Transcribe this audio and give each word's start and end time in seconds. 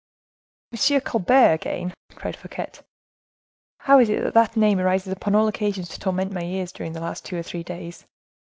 "Monsieur 0.71 0.99
Colbert 0.99 1.53
again!" 1.53 1.93
cried 2.15 2.35
Fouquet. 2.35 2.71
"How 3.81 3.99
is 3.99 4.09
it 4.09 4.23
that 4.23 4.33
that 4.33 4.57
name 4.57 4.79
rises 4.79 5.13
upon 5.13 5.35
all 5.35 5.47
occasions 5.47 5.89
to 5.89 5.99
torment 5.99 6.33
my 6.33 6.41
ears, 6.41 6.71
during 6.71 6.93
the 6.93 7.01
last 7.01 7.23
two 7.23 7.37
or 7.37 7.43
three 7.43 7.61
days? 7.61 8.07